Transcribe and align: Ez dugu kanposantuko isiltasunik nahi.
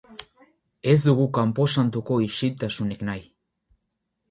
Ez 0.93 0.95
dugu 1.07 1.27
kanposantuko 1.39 2.19
isiltasunik 2.29 3.07
nahi. 3.13 3.25